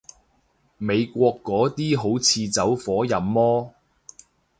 [0.79, 3.75] 美國嗰啲好似走火入魔